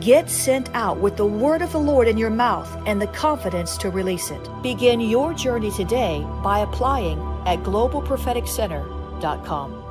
Get 0.00 0.30
sent 0.30 0.74
out 0.74 0.96
with 0.98 1.18
the 1.18 1.26
word 1.26 1.60
of 1.60 1.70
the 1.72 1.78
Lord 1.78 2.08
in 2.08 2.16
your 2.16 2.30
mouth 2.30 2.66
and 2.86 2.98
the 3.00 3.06
confidence 3.08 3.76
to 3.76 3.90
release 3.90 4.30
it. 4.30 4.48
Begin 4.62 5.00
your 5.00 5.34
journey 5.34 5.70
today 5.70 6.26
by 6.42 6.60
applying 6.60 7.18
at 7.46 7.58
globalpropheticcenter.com. 7.58 9.82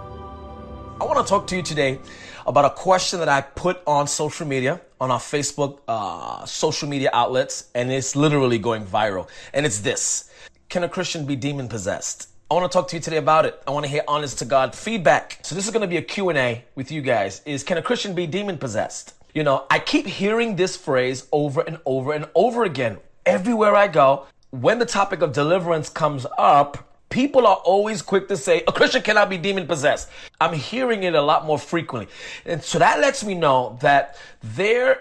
I 1.00 1.04
want 1.06 1.24
to 1.26 1.30
talk 1.30 1.46
to 1.48 1.56
you 1.56 1.62
today 1.62 2.00
about 2.48 2.66
a 2.66 2.72
question 2.72 3.20
that 3.20 3.30
I 3.30 3.42
put 3.42 3.80
on 3.86 4.08
social 4.08 4.48
media, 4.48 4.82
on 5.00 5.12
our 5.12 5.20
Facebook 5.20 5.78
uh, 5.88 6.44
social 6.46 6.90
media 6.90 7.12
outlets, 7.14 7.70
and 7.76 7.92
it's 7.92 8.16
literally 8.16 8.58
going 8.58 8.84
viral. 8.84 9.30
And 9.54 9.68
it's 9.68 9.82
this 9.82 10.32
Can 10.70 10.84
a 10.84 10.90
Christian 10.90 11.28
be 11.28 11.36
demon 11.36 11.68
possessed? 11.68 12.30
I 12.50 12.56
want 12.56 12.72
to 12.72 12.76
talk 12.76 12.88
to 12.90 12.96
you 12.96 13.02
today 13.02 13.18
about 13.18 13.46
it. 13.46 13.62
I 13.68 13.72
want 13.72 13.86
to 13.86 13.90
hear 13.90 14.04
honest 14.08 14.40
to 14.40 14.46
God 14.46 14.74
feedback. 14.76 15.40
So 15.44 15.54
this 15.56 15.66
is 15.66 15.72
going 15.72 15.84
to 15.84 15.88
be 15.88 15.98
a 15.98 16.02
Q&A 16.02 16.66
with 16.76 16.92
you 16.92 17.02
guys. 17.02 17.42
Is 17.46 17.64
can 17.64 17.78
a 17.78 17.82
Christian 17.84 18.14
be 18.16 18.26
demon 18.28 18.58
possessed? 18.58 19.14
You 19.34 19.44
know, 19.44 19.66
I 19.70 19.80
keep 19.80 20.08
hearing 20.08 20.56
this 20.56 20.76
phrase 20.76 21.28
over 21.32 21.62
and 21.62 21.80
over 21.86 22.14
and 22.14 22.28
over 22.36 22.64
again. 22.64 22.98
Everywhere 23.26 23.76
I 23.76 23.88
go, 23.88 24.26
when 24.50 24.80
the 24.80 24.86
topic 24.86 25.22
of 25.22 25.32
deliverance 25.32 25.90
comes 25.90 26.26
up, 26.38 26.92
people 27.10 27.48
are 27.48 27.58
always 27.58 28.02
quick 28.02 28.28
to 28.28 28.38
say 28.38 28.64
a 28.68 28.72
Christian 28.72 29.02
cannot 29.02 29.30
be 29.30 29.38
demon 29.38 29.68
possessed. 29.68 30.10
I'm 30.40 30.54
hearing 30.54 31.04
it 31.04 31.16
a 31.16 31.22
lot 31.22 31.46
more 31.46 31.60
frequently. 31.60 32.12
And 32.46 32.62
so 32.64 32.80
that 32.80 33.00
lets 33.00 33.24
me 33.24 33.36
know 33.36 33.78
that 33.82 34.18
there 34.42 35.00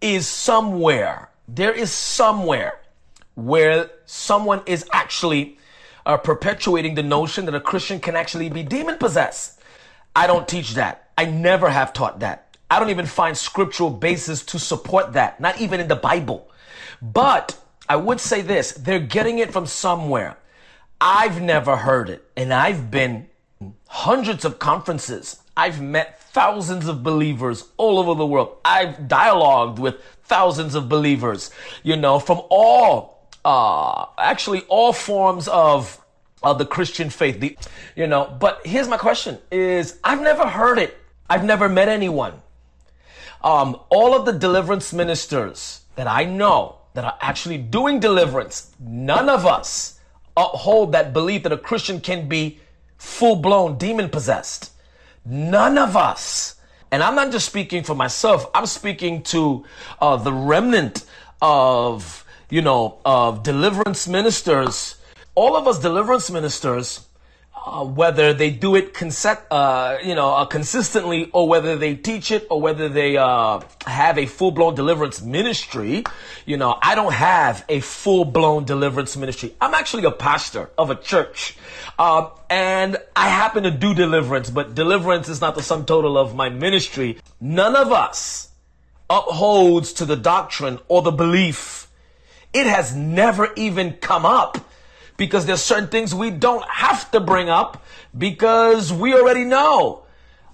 is 0.00 0.26
somewhere, 0.26 1.30
there 1.46 1.72
is 1.72 1.92
somewhere 1.92 2.80
where 3.34 3.90
someone 4.06 4.62
is 4.66 4.86
actually 4.92 5.58
uh, 6.06 6.16
perpetuating 6.16 6.94
the 6.94 7.02
notion 7.02 7.44
that 7.44 7.54
a 7.54 7.60
Christian 7.60 8.00
can 8.00 8.16
actually 8.16 8.48
be 8.48 8.62
demon 8.62 8.96
possessed. 8.98 9.60
I 10.16 10.26
don't 10.26 10.48
teach 10.48 10.74
that. 10.74 11.10
I 11.18 11.26
never 11.26 11.68
have 11.68 11.92
taught 11.92 12.20
that. 12.20 12.47
I 12.70 12.78
don't 12.78 12.90
even 12.90 13.06
find 13.06 13.36
scriptural 13.36 13.90
basis 13.90 14.44
to 14.46 14.58
support 14.58 15.14
that, 15.14 15.40
not 15.40 15.60
even 15.60 15.80
in 15.80 15.88
the 15.88 15.96
Bible. 15.96 16.50
But 17.00 17.58
I 17.88 17.96
would 17.96 18.20
say 18.20 18.42
this 18.42 18.72
they're 18.72 18.98
getting 18.98 19.38
it 19.38 19.52
from 19.52 19.66
somewhere. 19.66 20.36
I've 21.00 21.40
never 21.40 21.76
heard 21.76 22.10
it, 22.10 22.28
and 22.36 22.52
I've 22.52 22.90
been 22.90 23.28
hundreds 23.86 24.44
of 24.44 24.58
conferences. 24.58 25.42
I've 25.56 25.80
met 25.80 26.20
thousands 26.20 26.86
of 26.86 27.02
believers 27.02 27.64
all 27.78 27.98
over 27.98 28.14
the 28.14 28.26
world. 28.26 28.58
I've 28.64 29.08
dialogued 29.08 29.78
with 29.78 29.96
thousands 30.24 30.74
of 30.74 30.88
believers, 30.88 31.50
you 31.82 31.96
know, 31.96 32.18
from 32.18 32.42
all, 32.50 33.26
uh, 33.44 34.06
actually 34.18 34.62
all 34.68 34.92
forms 34.92 35.48
of, 35.48 36.00
of 36.42 36.58
the 36.58 36.66
Christian 36.66 37.10
faith, 37.10 37.40
the, 37.40 37.56
you 37.96 38.06
know, 38.06 38.36
but 38.38 38.60
here's 38.64 38.88
my 38.88 38.98
question 38.98 39.38
is 39.50 39.98
I've 40.04 40.20
never 40.20 40.46
heard 40.46 40.78
it. 40.78 40.96
I've 41.30 41.44
never 41.44 41.68
met 41.68 41.88
anyone 41.88 42.34
um, 43.42 43.80
all 43.88 44.14
of 44.14 44.24
the 44.26 44.32
deliverance 44.32 44.92
ministers 44.92 45.82
that 45.96 46.06
I 46.06 46.24
know 46.24 46.76
that 46.94 47.04
are 47.04 47.18
actually 47.20 47.58
doing 47.58 48.00
deliverance, 48.00 48.72
none 48.80 49.28
of 49.28 49.46
us 49.46 50.00
uphold 50.36 50.92
that 50.92 51.12
belief 51.12 51.42
that 51.42 51.52
a 51.52 51.58
Christian 51.58 52.00
can 52.00 52.28
be 52.28 52.60
full 52.96 53.36
blown 53.36 53.78
demon 53.78 54.08
possessed. 54.08 54.72
None 55.24 55.78
of 55.78 55.96
us. 55.96 56.56
And 56.90 57.02
I'm 57.02 57.14
not 57.14 57.32
just 57.32 57.46
speaking 57.46 57.82
for 57.82 57.94
myself, 57.94 58.46
I'm 58.54 58.66
speaking 58.66 59.22
to 59.24 59.64
uh, 60.00 60.16
the 60.16 60.32
remnant 60.32 61.04
of, 61.42 62.24
you 62.50 62.62
know, 62.62 62.98
of 63.04 63.42
deliverance 63.42 64.08
ministers. 64.08 64.96
All 65.34 65.56
of 65.56 65.68
us 65.68 65.78
deliverance 65.78 66.30
ministers 66.30 67.06
uh, 67.68 67.84
whether 67.84 68.32
they 68.32 68.50
do 68.50 68.74
it 68.74 68.94
conset, 68.94 69.46
uh, 69.50 69.98
you 70.02 70.14
know, 70.14 70.34
uh, 70.34 70.44
consistently, 70.44 71.30
or 71.32 71.48
whether 71.48 71.76
they 71.76 71.94
teach 71.94 72.30
it, 72.30 72.46
or 72.50 72.60
whether 72.60 72.88
they 72.88 73.16
uh, 73.16 73.60
have 73.86 74.18
a 74.18 74.26
full 74.26 74.50
blown 74.50 74.74
deliverance 74.74 75.20
ministry. 75.22 76.04
You 76.46 76.56
know, 76.56 76.78
I 76.80 76.94
don't 76.94 77.12
have 77.12 77.64
a 77.68 77.80
full 77.80 78.24
blown 78.24 78.64
deliverance 78.64 79.16
ministry. 79.16 79.54
I'm 79.60 79.74
actually 79.74 80.04
a 80.04 80.10
pastor 80.10 80.70
of 80.78 80.90
a 80.90 80.94
church, 80.96 81.56
um, 81.98 82.30
and 82.48 82.96
I 83.14 83.28
happen 83.28 83.64
to 83.64 83.70
do 83.70 83.94
deliverance, 83.94 84.50
but 84.50 84.74
deliverance 84.74 85.28
is 85.28 85.40
not 85.40 85.54
the 85.54 85.62
sum 85.62 85.84
total 85.84 86.16
of 86.16 86.34
my 86.34 86.48
ministry. 86.48 87.18
None 87.40 87.76
of 87.76 87.92
us 87.92 88.48
upholds 89.10 89.92
to 89.94 90.04
the 90.04 90.16
doctrine 90.16 90.78
or 90.88 91.02
the 91.02 91.12
belief. 91.12 91.88
It 92.52 92.66
has 92.66 92.94
never 92.94 93.52
even 93.56 93.94
come 93.94 94.24
up 94.24 94.58
because 95.18 95.44
there's 95.44 95.60
certain 95.60 95.88
things 95.88 96.14
we 96.14 96.30
don't 96.30 96.66
have 96.70 97.10
to 97.10 97.20
bring 97.20 97.50
up 97.50 97.84
because 98.16 98.90
we 98.90 99.12
already 99.12 99.44
know 99.44 100.04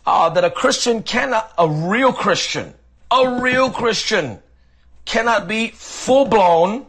uh, 0.06 0.30
that 0.30 0.42
a 0.42 0.50
Christian 0.50 1.04
cannot, 1.04 1.52
a 1.56 1.68
real 1.68 2.12
Christian, 2.12 2.74
a 3.10 3.40
real 3.40 3.70
Christian 3.70 4.40
cannot 5.04 5.46
be 5.46 5.68
full 5.68 6.24
blown 6.24 6.86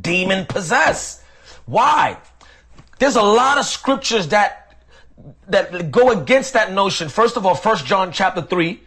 demon 0.00 0.46
possessed. 0.46 1.22
Why? 1.66 2.16
There's 2.98 3.16
a 3.16 3.22
lot 3.22 3.58
of 3.58 3.64
scriptures 3.64 4.28
that 4.28 4.64
that 5.48 5.90
go 5.90 6.10
against 6.10 6.54
that 6.54 6.72
notion. 6.72 7.08
First 7.08 7.36
of 7.36 7.44
all, 7.44 7.54
First 7.54 7.84
John 7.86 8.12
chapter 8.12 8.40
three, 8.40 8.80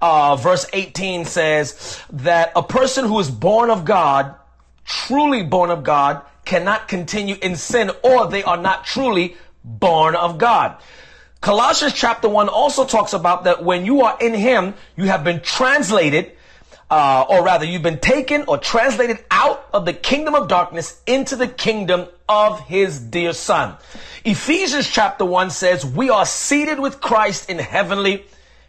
uh, 0.00 0.36
verse 0.36 0.66
18 0.72 1.24
says 1.24 2.00
that 2.12 2.52
a 2.54 2.62
person 2.62 3.06
who 3.06 3.18
is 3.18 3.30
born 3.30 3.70
of 3.70 3.84
God, 3.84 4.34
truly 4.84 5.42
born 5.42 5.70
of 5.70 5.82
God, 5.82 6.22
cannot 6.48 6.88
continue 6.88 7.36
in 7.42 7.54
sin 7.56 7.90
or 8.02 8.26
they 8.26 8.42
are 8.42 8.56
not 8.56 8.86
truly 8.86 9.36
born 9.62 10.16
of 10.16 10.38
God. 10.38 10.76
Colossians 11.42 11.92
chapter 11.92 12.26
1 12.26 12.48
also 12.48 12.86
talks 12.86 13.12
about 13.12 13.44
that 13.44 13.62
when 13.62 13.84
you 13.84 14.00
are 14.00 14.16
in 14.18 14.32
Him, 14.32 14.74
you 14.96 15.04
have 15.04 15.22
been 15.22 15.42
translated, 15.42 16.32
uh, 16.90 17.26
or 17.28 17.44
rather, 17.44 17.66
you've 17.66 17.82
been 17.82 18.00
taken 18.00 18.44
or 18.48 18.56
translated 18.56 19.22
out 19.30 19.68
of 19.74 19.84
the 19.84 19.92
kingdom 19.92 20.34
of 20.34 20.48
darkness 20.48 21.00
into 21.06 21.36
the 21.36 21.46
kingdom 21.46 22.06
of 22.28 22.60
His 22.60 22.98
dear 22.98 23.34
Son. 23.34 23.76
Ephesians 24.24 24.88
chapter 24.88 25.26
1 25.26 25.50
says, 25.50 25.84
We 25.84 26.08
are 26.08 26.24
seated 26.24 26.80
with 26.80 27.00
Christ 27.00 27.50
in 27.50 27.58
heavenly 27.58 28.24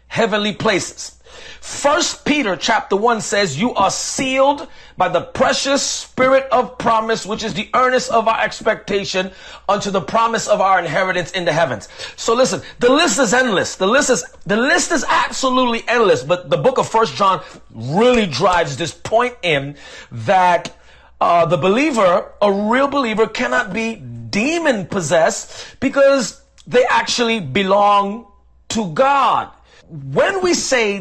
heavenly 0.06 0.52
places. 0.52 1.19
First 1.60 2.24
Peter 2.24 2.56
chapter 2.56 2.96
1 2.96 3.20
says, 3.20 3.60
You 3.60 3.74
are 3.74 3.90
sealed 3.90 4.68
by 4.96 5.08
the 5.08 5.22
precious 5.22 5.82
spirit 5.82 6.46
of 6.52 6.76
promise, 6.78 7.24
which 7.24 7.42
is 7.42 7.54
the 7.54 7.70
earnest 7.74 8.10
of 8.10 8.28
our 8.28 8.40
expectation 8.40 9.30
unto 9.68 9.90
the 9.90 10.00
promise 10.00 10.46
of 10.46 10.60
our 10.60 10.78
inheritance 10.78 11.30
in 11.32 11.44
the 11.44 11.52
heavens. 11.52 11.88
So 12.16 12.34
listen, 12.34 12.60
the 12.80 12.90
list 12.90 13.18
is 13.18 13.32
endless. 13.32 13.76
The 13.76 13.86
list 13.86 14.10
is 14.10 14.24
the 14.44 14.56
list 14.56 14.92
is 14.92 15.04
absolutely 15.08 15.82
endless, 15.88 16.22
but 16.22 16.50
the 16.50 16.56
book 16.56 16.78
of 16.78 16.88
First 16.88 17.14
John 17.14 17.42
really 17.74 18.26
drives 18.26 18.76
this 18.76 18.92
point 18.92 19.36
in 19.42 19.76
that 20.12 20.76
uh, 21.20 21.46
the 21.46 21.56
believer, 21.56 22.32
a 22.40 22.52
real 22.52 22.88
believer, 22.88 23.26
cannot 23.26 23.72
be 23.72 23.96
demon 23.96 24.86
possessed 24.86 25.76
because 25.80 26.42
they 26.66 26.84
actually 26.84 27.40
belong 27.40 28.26
to 28.70 28.92
God. 28.92 29.50
When 29.88 30.42
we 30.42 30.54
say 30.54 30.98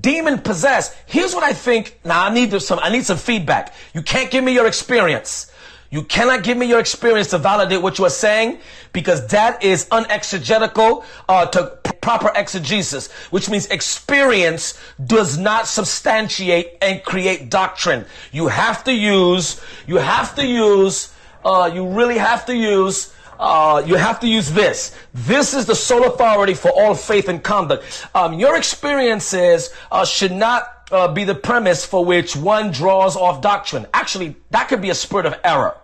demon 0.00 0.38
possessed. 0.38 0.96
Here's 1.06 1.34
what 1.34 1.44
I 1.44 1.52
think. 1.52 2.00
Now 2.04 2.24
I 2.24 2.32
need 2.32 2.60
some, 2.60 2.78
I 2.78 2.90
need 2.90 3.04
some 3.04 3.18
feedback. 3.18 3.74
You 3.92 4.02
can't 4.02 4.30
give 4.30 4.42
me 4.44 4.52
your 4.52 4.66
experience. 4.66 5.50
You 5.90 6.02
cannot 6.02 6.42
give 6.42 6.56
me 6.56 6.66
your 6.66 6.80
experience 6.80 7.28
to 7.30 7.38
validate 7.38 7.80
what 7.80 7.98
you 7.98 8.04
are 8.04 8.10
saying 8.10 8.58
because 8.92 9.28
that 9.28 9.62
is 9.62 9.86
unexegetical 9.90 11.04
uh, 11.28 11.46
to 11.46 11.78
proper 12.00 12.32
exegesis, 12.34 13.12
which 13.30 13.48
means 13.48 13.66
experience 13.66 14.78
does 15.06 15.38
not 15.38 15.66
substantiate 15.66 16.76
and 16.82 17.02
create 17.04 17.48
doctrine. 17.48 18.04
You 18.32 18.48
have 18.48 18.84
to 18.84 18.92
use, 18.92 19.60
you 19.86 19.96
have 19.96 20.34
to 20.34 20.44
use, 20.44 21.14
uh, 21.44 21.70
you 21.72 21.86
really 21.86 22.18
have 22.18 22.44
to 22.46 22.56
use 22.56 23.14
uh, 23.38 23.82
you 23.86 23.96
have 23.96 24.20
to 24.20 24.28
use 24.28 24.50
this. 24.52 24.96
This 25.12 25.54
is 25.54 25.66
the 25.66 25.74
sole 25.74 26.04
authority 26.04 26.54
for 26.54 26.70
all 26.70 26.94
faith 26.94 27.28
and 27.28 27.42
conduct. 27.42 28.06
Um, 28.14 28.38
your 28.38 28.56
experiences 28.56 29.70
uh, 29.90 30.04
should 30.04 30.32
not 30.32 30.88
uh, 30.90 31.08
be 31.08 31.24
the 31.24 31.34
premise 31.34 31.84
for 31.84 32.04
which 32.04 32.36
one 32.36 32.70
draws 32.70 33.16
off 33.16 33.40
doctrine. 33.40 33.86
Actually, 33.92 34.36
that 34.50 34.68
could 34.68 34.80
be 34.80 34.90
a 34.90 34.94
spirit 34.94 35.26
of 35.26 35.34
error. 35.44 35.76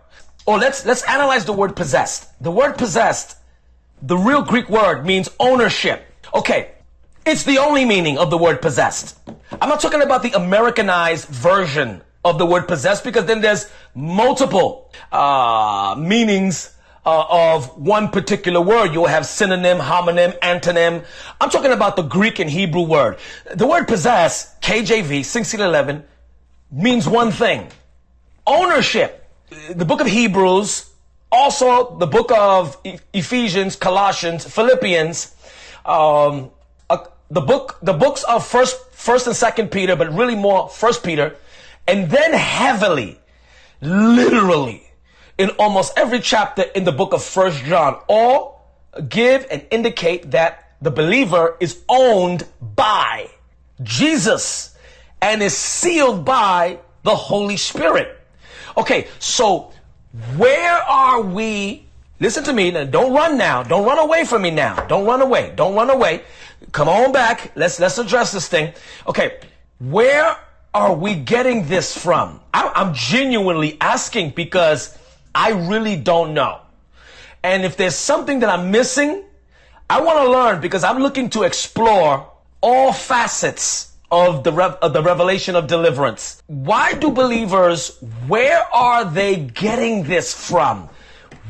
Or 0.46 0.58
let's 0.58 0.84
let's 0.86 1.02
analyze 1.02 1.44
the 1.44 1.52
word 1.52 1.76
possessed. 1.76 2.28
The 2.42 2.50
word 2.50 2.78
possessed, 2.78 3.36
the 4.02 4.16
real 4.16 4.42
Greek 4.42 4.68
word 4.68 5.04
means 5.04 5.28
ownership. 5.38 6.04
Okay, 6.34 6.72
it's 7.26 7.44
the 7.44 7.58
only 7.58 7.84
meaning 7.84 8.18
of 8.18 8.30
the 8.30 8.38
word 8.38 8.62
possessed. 8.62 9.18
I'm 9.60 9.68
not 9.68 9.80
talking 9.80 10.02
about 10.02 10.22
the 10.22 10.32
Americanized 10.32 11.28
version 11.28 12.02
of 12.24 12.38
the 12.38 12.46
word 12.46 12.68
possessed 12.68 13.04
because 13.04 13.26
then 13.26 13.40
there's 13.40 13.70
multiple 13.94 14.92
uh, 15.12 15.94
meanings 15.98 16.74
uh, 17.10 17.56
of 17.56 17.76
one 17.76 18.08
particular 18.08 18.60
word. 18.60 18.92
You'll 18.92 19.06
have 19.06 19.26
synonym, 19.26 19.78
homonym, 19.78 20.38
antonym. 20.38 21.04
I'm 21.40 21.50
talking 21.50 21.72
about 21.72 21.96
the 21.96 22.02
Greek 22.02 22.38
and 22.38 22.48
Hebrew 22.48 22.82
word. 22.82 23.18
The 23.52 23.66
word 23.66 23.88
possess, 23.88 24.54
KJV, 24.60 25.24
1611, 25.26 26.04
means 26.70 27.08
one 27.08 27.32
thing. 27.32 27.66
Ownership. 28.46 29.28
The 29.70 29.84
book 29.84 30.00
of 30.00 30.06
Hebrews, 30.06 30.88
also 31.32 31.98
the 31.98 32.06
book 32.06 32.30
of 32.30 32.76
Ephesians, 33.12 33.74
Colossians, 33.74 34.44
Philippians, 34.44 35.34
um, 35.84 36.52
uh, 36.88 36.98
the 37.28 37.40
book, 37.40 37.80
the 37.82 37.92
books 37.92 38.22
of 38.22 38.46
first, 38.46 38.92
first 38.92 39.26
and 39.26 39.34
second 39.34 39.72
Peter, 39.72 39.96
but 39.96 40.12
really 40.14 40.36
more 40.36 40.68
first 40.68 41.02
Peter, 41.02 41.34
and 41.88 42.08
then 42.08 42.32
heavily, 42.32 43.18
literally, 43.80 44.89
in 45.40 45.48
almost 45.58 45.94
every 45.96 46.20
chapter 46.20 46.60
in 46.60 46.84
the 46.84 46.92
book 46.92 47.14
of 47.14 47.24
First 47.24 47.64
John, 47.64 47.98
all 48.08 48.68
give 49.08 49.46
and 49.50 49.64
indicate 49.70 50.32
that 50.32 50.74
the 50.82 50.90
believer 50.90 51.56
is 51.60 51.82
owned 51.88 52.46
by 52.60 53.30
Jesus 53.82 54.76
and 55.22 55.42
is 55.42 55.56
sealed 55.56 56.26
by 56.26 56.78
the 57.04 57.16
Holy 57.16 57.56
Spirit. 57.56 58.20
Okay, 58.76 59.08
so 59.18 59.72
where 60.36 60.74
are 60.74 61.22
we? 61.22 61.86
Listen 62.20 62.44
to 62.44 62.52
me. 62.52 62.70
Now, 62.70 62.84
don't 62.84 63.14
run 63.14 63.38
now. 63.38 63.62
Don't 63.62 63.86
run 63.86 63.98
away 63.98 64.26
from 64.26 64.42
me 64.42 64.50
now. 64.50 64.84
Don't 64.88 65.06
run 65.06 65.22
away. 65.22 65.54
Don't 65.56 65.74
run 65.74 65.88
away. 65.88 66.20
Come 66.72 66.90
on 66.90 67.12
back. 67.12 67.52
Let's 67.56 67.80
let's 67.80 67.96
address 67.96 68.30
this 68.30 68.46
thing. 68.46 68.74
Okay, 69.06 69.40
where 69.78 70.36
are 70.74 70.94
we 70.94 71.14
getting 71.14 71.66
this 71.66 71.96
from? 71.96 72.40
I, 72.52 72.70
I'm 72.74 72.92
genuinely 72.92 73.78
asking 73.80 74.32
because 74.36 74.98
I 75.34 75.50
really 75.50 75.96
don't 75.96 76.34
know. 76.34 76.60
And 77.42 77.64
if 77.64 77.76
there's 77.76 77.96
something 77.96 78.40
that 78.40 78.50
I'm 78.50 78.70
missing, 78.70 79.24
I 79.88 80.00
want 80.02 80.18
to 80.24 80.30
learn 80.30 80.60
because 80.60 80.84
I'm 80.84 80.98
looking 80.98 81.30
to 81.30 81.42
explore 81.44 82.30
all 82.60 82.92
facets 82.92 83.92
of 84.10 84.44
the, 84.44 84.52
rev- 84.52 84.78
of 84.82 84.92
the 84.92 85.02
revelation 85.02 85.56
of 85.56 85.66
deliverance. 85.66 86.42
Why 86.46 86.94
do 86.94 87.10
believers, 87.10 87.96
where 88.26 88.62
are 88.74 89.04
they 89.04 89.36
getting 89.36 90.02
this 90.02 90.34
from? 90.34 90.88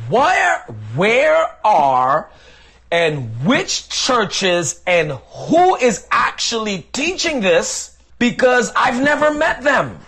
Where, 0.08 0.58
where 0.94 1.56
are 1.64 2.30
and 2.90 3.30
which 3.46 3.88
churches 3.88 4.82
and 4.86 5.12
who 5.12 5.76
is 5.76 6.06
actually 6.10 6.86
teaching 6.92 7.40
this? 7.40 7.96
Because 8.18 8.72
I've 8.76 9.02
never 9.02 9.32
met 9.32 9.62
them. 9.62 9.98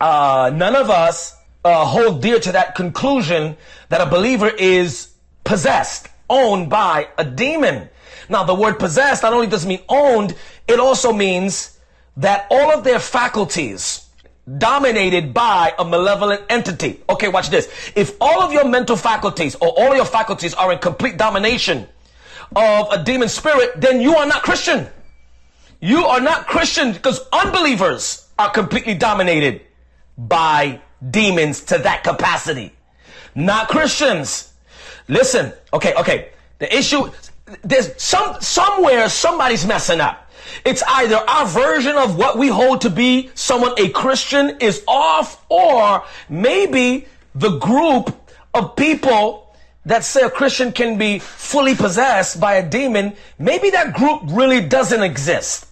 Uh, 0.00 0.52
none 0.54 0.76
of 0.76 0.90
us 0.90 1.36
uh, 1.66 1.84
hold 1.84 2.22
dear 2.22 2.38
to 2.38 2.52
that 2.52 2.76
conclusion 2.76 3.56
that 3.88 4.00
a 4.00 4.06
believer 4.06 4.48
is 4.48 5.12
possessed, 5.42 6.08
owned 6.30 6.70
by 6.70 7.08
a 7.18 7.24
demon. 7.24 7.88
Now, 8.28 8.44
the 8.44 8.54
word 8.54 8.78
possessed 8.78 9.24
not 9.24 9.32
only 9.32 9.48
does 9.48 9.66
mean 9.66 9.80
owned, 9.88 10.36
it 10.68 10.78
also 10.78 11.12
means 11.12 11.76
that 12.18 12.46
all 12.50 12.70
of 12.70 12.84
their 12.84 13.00
faculties 13.00 14.08
dominated 14.58 15.34
by 15.34 15.74
a 15.76 15.84
malevolent 15.84 16.42
entity. 16.48 17.02
Okay, 17.10 17.26
watch 17.26 17.50
this. 17.50 17.66
If 17.96 18.16
all 18.20 18.42
of 18.42 18.52
your 18.52 18.64
mental 18.68 18.96
faculties 18.96 19.56
or 19.56 19.68
all 19.76 19.96
your 19.96 20.04
faculties 20.04 20.54
are 20.54 20.72
in 20.72 20.78
complete 20.78 21.16
domination 21.18 21.88
of 22.54 22.92
a 22.92 23.02
demon 23.02 23.28
spirit, 23.28 23.80
then 23.80 24.00
you 24.00 24.14
are 24.14 24.26
not 24.26 24.44
Christian. 24.44 24.86
You 25.80 26.04
are 26.04 26.20
not 26.20 26.46
Christian 26.46 26.92
because 26.92 27.20
unbelievers 27.32 28.28
are 28.38 28.50
completely 28.50 28.94
dominated 28.94 29.62
by 30.16 30.80
demons 31.10 31.62
to 31.64 31.78
that 31.78 32.04
capacity. 32.04 32.72
Not 33.34 33.68
Christians. 33.68 34.52
Listen, 35.08 35.52
okay, 35.72 35.94
okay. 35.94 36.30
The 36.58 36.74
issue, 36.74 37.10
there's 37.62 38.00
some, 38.02 38.40
somewhere 38.40 39.08
somebody's 39.08 39.66
messing 39.66 40.00
up. 40.00 40.30
It's 40.64 40.82
either 40.86 41.16
our 41.16 41.46
version 41.46 41.96
of 41.96 42.16
what 42.16 42.38
we 42.38 42.48
hold 42.48 42.80
to 42.82 42.90
be 42.90 43.30
someone 43.34 43.72
a 43.78 43.90
Christian 43.90 44.56
is 44.60 44.82
off, 44.88 45.44
or 45.48 46.04
maybe 46.28 47.06
the 47.34 47.58
group 47.58 48.14
of 48.54 48.74
people 48.76 49.54
that 49.84 50.04
say 50.04 50.22
a 50.22 50.30
Christian 50.30 50.72
can 50.72 50.98
be 50.98 51.18
fully 51.18 51.74
possessed 51.74 52.40
by 52.40 52.54
a 52.54 52.68
demon, 52.68 53.14
maybe 53.38 53.70
that 53.70 53.94
group 53.94 54.22
really 54.30 54.60
doesn't 54.60 55.02
exist. 55.02 55.66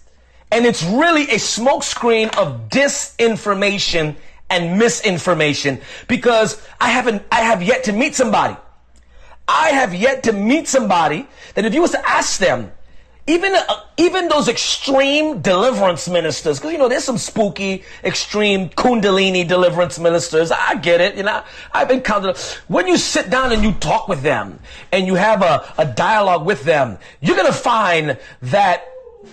And 0.51 0.65
it's 0.65 0.83
really 0.83 1.23
a 1.23 1.35
smokescreen 1.35 2.35
of 2.37 2.69
disinformation 2.69 4.15
and 4.49 4.77
misinformation 4.77 5.81
because 6.07 6.61
I 6.79 6.89
haven't, 6.89 7.23
I 7.31 7.41
have 7.41 7.63
yet 7.63 7.85
to 7.85 7.93
meet 7.93 8.15
somebody. 8.15 8.55
I 9.47 9.69
have 9.69 9.93
yet 9.93 10.23
to 10.23 10.33
meet 10.33 10.67
somebody 10.67 11.27
that 11.53 11.65
if 11.65 11.73
you 11.73 11.81
was 11.81 11.91
to 11.91 12.09
ask 12.09 12.39
them, 12.39 12.71
even 13.27 13.55
uh, 13.55 13.79
even 13.97 14.27
those 14.27 14.47
extreme 14.47 15.41
deliverance 15.41 16.07
ministers, 16.07 16.59
because 16.59 16.71
you 16.71 16.77
know 16.77 16.87
there's 16.87 17.03
some 17.03 17.17
spooky, 17.17 17.83
extreme 18.03 18.69
Kundalini 18.69 19.47
deliverance 19.47 19.97
ministers. 19.97 20.51
I 20.51 20.75
get 20.75 21.01
it, 21.01 21.15
you 21.15 21.23
know. 21.23 21.43
I've 21.73 21.89
encountered 21.89 22.37
when 22.67 22.87
you 22.87 22.97
sit 22.97 23.31
down 23.31 23.51
and 23.51 23.63
you 23.63 23.73
talk 23.73 24.07
with 24.07 24.21
them 24.21 24.59
and 24.91 25.07
you 25.07 25.15
have 25.15 25.41
a, 25.41 25.73
a 25.79 25.85
dialogue 25.85 26.45
with 26.45 26.63
them, 26.63 26.99
you're 27.19 27.35
gonna 27.35 27.51
find 27.51 28.19
that 28.43 28.83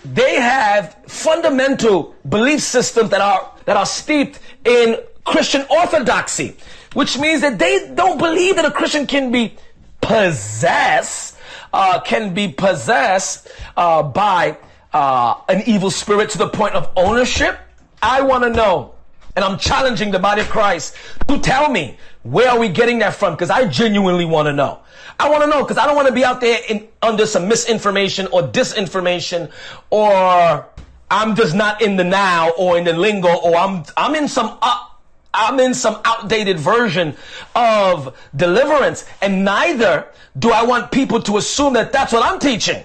they 0.04 0.36
have 0.40 0.96
fundamental 1.06 2.14
belief 2.28 2.60
systems 2.60 3.10
that 3.10 3.20
are 3.20 3.52
that 3.64 3.76
are 3.76 3.86
steeped 3.86 4.40
in 4.64 4.98
Christian 5.24 5.64
orthodoxy, 5.70 6.56
which 6.94 7.18
means 7.18 7.40
that 7.42 7.58
they 7.58 7.92
don't 7.94 8.18
believe 8.18 8.56
that 8.56 8.64
a 8.64 8.70
Christian 8.70 9.06
can 9.06 9.30
be 9.30 9.56
possessed, 10.00 11.36
uh, 11.72 12.00
can 12.00 12.34
be 12.34 12.48
possessed 12.48 13.48
uh, 13.76 14.02
by 14.02 14.56
uh, 14.92 15.36
an 15.48 15.62
evil 15.66 15.90
spirit 15.90 16.30
to 16.30 16.38
the 16.38 16.48
point 16.48 16.74
of 16.74 16.90
ownership. 16.96 17.58
I 18.02 18.22
want 18.22 18.42
to 18.44 18.50
know, 18.50 18.94
and 19.36 19.44
I'm 19.44 19.58
challenging 19.58 20.10
the 20.10 20.18
body 20.18 20.40
of 20.40 20.48
Christ 20.48 20.96
to 21.28 21.38
tell 21.38 21.70
me 21.70 21.96
where 22.22 22.50
are 22.50 22.58
we 22.58 22.68
getting 22.68 22.98
that 23.00 23.14
from? 23.14 23.34
Because 23.34 23.50
I 23.50 23.66
genuinely 23.66 24.24
want 24.24 24.46
to 24.46 24.52
know. 24.52 24.80
I 25.22 25.28
want 25.28 25.44
to 25.44 25.48
know 25.48 25.62
because 25.62 25.78
I 25.78 25.86
don't 25.86 25.94
want 25.94 26.08
to 26.08 26.14
be 26.14 26.24
out 26.24 26.40
there 26.40 26.58
in, 26.68 26.88
under 27.00 27.26
some 27.26 27.46
misinformation 27.46 28.26
or 28.32 28.42
disinformation 28.42 29.52
or 29.90 30.66
I'm 31.10 31.36
just 31.36 31.54
not 31.54 31.80
in 31.80 31.94
the 31.94 32.02
now 32.02 32.50
or 32.58 32.76
in 32.76 32.82
the 32.82 32.92
lingo 32.92 33.32
or 33.32 33.54
I'm 33.54 33.84
I'm 33.96 34.16
in 34.16 34.26
some 34.26 34.58
uh, 34.60 34.84
I'm 35.32 35.60
in 35.60 35.74
some 35.74 36.00
outdated 36.04 36.58
version 36.58 37.16
of 37.54 38.18
deliverance 38.34 39.06
and 39.20 39.44
neither 39.44 40.08
do 40.36 40.50
I 40.50 40.64
want 40.64 40.90
people 40.90 41.22
to 41.22 41.36
assume 41.36 41.74
that 41.74 41.92
that's 41.92 42.12
what 42.12 42.24
I'm 42.24 42.40
teaching. 42.40 42.82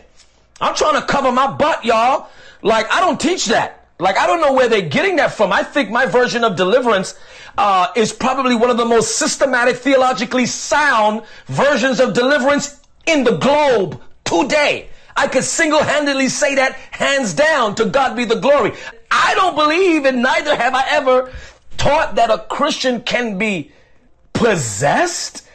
I'm 0.62 0.76
trying 0.76 1.02
to 1.02 1.08
cover 1.08 1.32
my 1.32 1.52
butt, 1.52 1.86
y'all. 1.86 2.30
Like, 2.62 2.92
I 2.92 3.00
don't 3.00 3.20
teach 3.20 3.46
that. 3.48 3.88
Like, 4.00 4.18
I 4.18 4.28
don't 4.28 4.42
know 4.42 4.54
where 4.54 4.68
they're 4.68 4.82
getting 4.90 5.16
that 5.16 5.34
from. 5.34 5.52
I 5.52 5.64
think 5.64 5.90
my 5.90 6.06
version 6.06 6.44
of 6.44 6.56
deliverance 6.56 7.18
uh, 7.58 7.88
is 7.96 8.14
probably 8.14 8.56
one 8.56 8.70
of 8.70 8.78
the 8.78 8.86
most 8.86 9.18
systematic, 9.18 9.78
theologically 9.78 10.46
sound 10.46 11.24
versions 11.48 12.00
of 12.00 12.14
deliverance 12.14 12.82
in 13.06 13.24
the 13.24 13.38
globe 13.38 14.02
today. 14.24 14.90
I 15.16 15.28
could 15.28 15.44
single-handedly 15.44 16.30
say 16.30 16.56
that 16.56 16.74
hands 16.92 17.34
down 17.34 17.74
to 17.76 17.86
God 17.86 18.16
be 18.16 18.26
the 18.26 18.40
glory. 18.40 18.74
I 19.10 19.34
don't 19.34 19.56
believe 19.56 20.06
and 20.06 20.22
neither 20.22 20.56
have 20.56 20.76
I 20.76 20.86
ever 20.90 21.34
taught 21.78 22.16
that 22.16 22.30
a 22.30 22.40
Christian 22.50 23.02
can 23.02 23.38
be 23.38 23.72
possessed. 24.34 25.48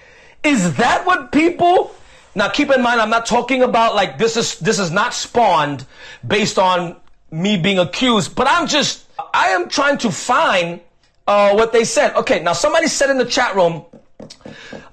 Is 0.43 0.77
that 0.77 1.07
what 1.07 1.31
people 1.31 1.95
now 2.35 2.49
keep 2.49 2.71
in 2.71 2.83
mind 2.83 3.01
I'm 3.01 3.11
not 3.11 3.27
talking 3.27 3.63
about 3.63 3.95
like 3.95 4.19
this 4.19 4.37
is 4.37 4.59
this 4.59 4.79
is 4.79 4.91
not 4.91 5.15
spawned 5.15 5.87
based 6.27 6.59
on 6.59 6.97
me 7.31 7.57
being 7.57 7.79
accused, 7.79 8.35
but 8.35 8.49
I'm 8.49 8.67
just 8.67 9.07
I 9.33 9.49
am 9.49 9.69
trying 9.69 9.99
to 9.99 10.11
find 10.11 10.81
uh, 11.27 11.55
what 11.55 11.73
they 11.73 11.85
said. 11.85 12.15
Okay, 12.15 12.43
now 12.43 12.53
somebody 12.53 12.87
said 12.89 13.11
in 13.11 13.19
the 13.19 13.25
chat 13.25 13.55
room 13.55 13.85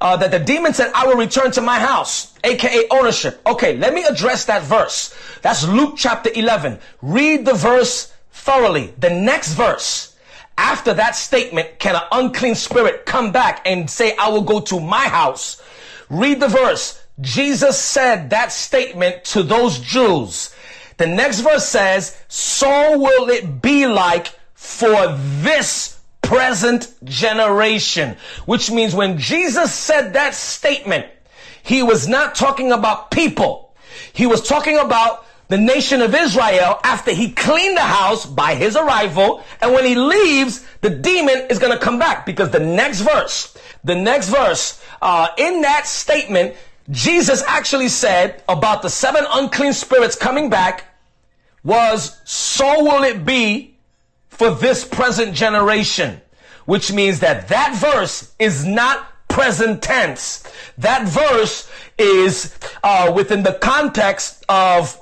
uh, 0.01 0.17
that 0.17 0.31
the 0.31 0.39
demon 0.39 0.73
said, 0.73 0.91
I 0.93 1.07
will 1.07 1.15
return 1.17 1.51
to 1.51 1.61
my 1.61 1.79
house, 1.79 2.33
aka 2.43 2.87
ownership. 2.91 3.41
Okay, 3.45 3.77
let 3.77 3.93
me 3.93 4.03
address 4.03 4.45
that 4.45 4.63
verse. 4.63 5.15
That's 5.41 5.67
Luke 5.67 5.95
chapter 5.97 6.29
11. 6.33 6.79
Read 7.01 7.45
the 7.45 7.53
verse 7.53 8.13
thoroughly. 8.31 8.93
The 8.97 9.09
next 9.09 9.53
verse, 9.53 10.15
after 10.57 10.93
that 10.93 11.15
statement, 11.15 11.79
can 11.79 11.95
an 11.95 12.03
unclean 12.11 12.55
spirit 12.55 13.05
come 13.05 13.31
back 13.31 13.61
and 13.65 13.89
say, 13.89 14.15
I 14.17 14.29
will 14.29 14.43
go 14.43 14.59
to 14.61 14.79
my 14.79 15.07
house? 15.07 15.61
Read 16.09 16.39
the 16.39 16.47
verse. 16.47 17.03
Jesus 17.21 17.77
said 17.77 18.29
that 18.29 18.51
statement 18.51 19.25
to 19.25 19.43
those 19.43 19.79
Jews. 19.79 20.55
The 20.97 21.07
next 21.07 21.41
verse 21.41 21.65
says, 21.65 22.17
so 22.27 22.97
will 22.97 23.29
it 23.29 23.61
be 23.61 23.87
like 23.87 24.27
for 24.53 25.15
this 25.41 25.98
present 26.29 26.93
generation, 27.03 28.15
which 28.45 28.69
means 28.69 28.93
when 28.93 29.17
Jesus 29.17 29.73
said 29.73 30.13
that 30.13 30.35
statement, 30.35 31.07
he 31.63 31.81
was 31.81 32.07
not 32.07 32.35
talking 32.35 32.71
about 32.71 33.09
people. 33.09 33.73
He 34.13 34.27
was 34.27 34.47
talking 34.47 34.77
about 34.77 35.25
the 35.47 35.57
nation 35.57 36.03
of 36.03 36.13
Israel 36.13 36.79
after 36.83 37.11
he 37.11 37.31
cleaned 37.31 37.77
the 37.77 37.81
house 37.81 38.27
by 38.27 38.53
his 38.53 38.75
arrival. 38.75 39.43
And 39.59 39.73
when 39.73 39.85
he 39.85 39.95
leaves, 39.95 40.63
the 40.81 40.91
demon 40.91 41.47
is 41.49 41.57
going 41.57 41.73
to 41.73 41.83
come 41.83 41.97
back 41.97 42.27
because 42.27 42.51
the 42.51 42.59
next 42.59 43.01
verse, 43.01 43.57
the 43.83 43.95
next 43.95 44.29
verse, 44.29 44.79
uh, 45.01 45.29
in 45.39 45.61
that 45.61 45.87
statement, 45.87 46.53
Jesus 46.91 47.41
actually 47.47 47.89
said 47.89 48.43
about 48.47 48.83
the 48.83 48.89
seven 48.89 49.25
unclean 49.33 49.73
spirits 49.73 50.15
coming 50.15 50.51
back 50.51 50.95
was, 51.63 52.21
so 52.23 52.83
will 52.83 53.03
it 53.03 53.25
be 53.25 53.78
for 54.39 54.51
this 54.51 54.85
present 54.85 55.35
generation, 55.35 56.21
which 56.63 56.93
means 56.93 57.19
that 57.19 57.49
that 57.49 57.75
verse 57.75 58.33
is 58.39 58.65
not 58.65 59.05
present 59.27 59.83
tense. 59.83 60.45
That 60.77 61.05
verse 61.09 61.69
is 61.97 62.57
uh, 62.81 63.11
within 63.13 63.43
the 63.43 63.55
context 63.55 64.45
of 64.47 64.97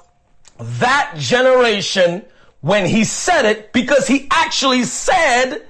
that 0.58 1.14
generation 1.18 2.26
when 2.62 2.88
he 2.88 3.04
said 3.04 3.46
it 3.46 3.72
because 3.74 4.08
he 4.08 4.28
actually 4.32 4.84
said, 4.86 5.68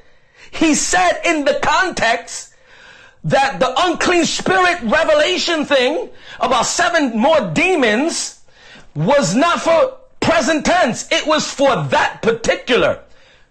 he 0.49 0.73
said 0.73 1.19
in 1.25 1.43
the 1.43 1.59
context 1.61 2.53
that 3.25 3.59
the 3.59 3.73
unclean 3.79 4.23
spirit 4.23 4.81
revelation 4.83 5.65
thing 5.65 6.09
about 6.39 6.65
seven 6.65 7.19
more 7.19 7.51
demons 7.53 8.45
was 8.95 9.35
not 9.35 9.59
for 9.59 9.97
present 10.21 10.65
tense. 10.65 11.11
It 11.11 11.27
was 11.27 11.51
for 11.51 11.83
that 11.87 12.21
particular 12.21 13.03